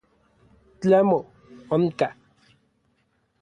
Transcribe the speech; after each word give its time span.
Tlamo, 0.81 1.19
onka. 1.75 2.07